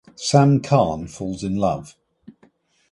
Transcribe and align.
Sam 0.15 0.61
Carne 0.61 1.05
falls 1.05 1.43
in 1.43 1.57
love. 1.57 1.95